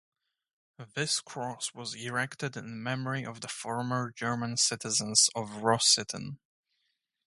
[0.95, 6.39] This cross was erected in memory of the former German citizens of Rossitten.